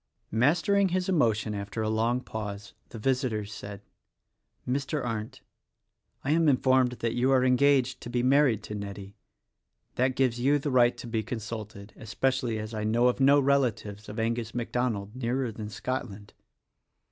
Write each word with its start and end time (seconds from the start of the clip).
Mastering 0.31 0.89
his 0.89 1.07
emotion 1.07 1.53
after 1.53 1.83
a 1.83 1.87
long 1.87 2.21
pause 2.21 2.73
the 2.89 2.97
visitor 2.97 3.45
said, 3.45 3.83
"Mr. 4.67 5.05
Arndt, 5.05 5.41
I 6.23 6.31
am 6.31 6.49
informed 6.49 6.93
that 6.93 7.13
you 7.13 7.29
are 7.29 7.45
engaged 7.45 8.01
to 8.01 8.09
be 8.09 8.23
married 8.23 8.63
to 8.63 8.73
Nettie; 8.73 9.15
that 9.97 10.15
gives 10.15 10.39
you 10.39 10.57
the 10.57 10.71
right 10.71 10.97
to 10.97 11.05
be 11.05 11.21
con 11.21 11.37
sulted— 11.37 11.91
especially 12.01 12.57
as 12.57 12.73
I 12.73 12.83
know 12.83 13.09
of 13.09 13.19
no 13.19 13.39
relatives 13.39 14.09
of 14.09 14.17
Angus 14.17 14.55
MacDonald 14.55 15.15
nearer 15.15 15.51
than 15.51 15.69
Scotland. 15.69 16.33